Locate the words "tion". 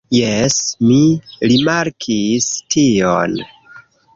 2.77-3.37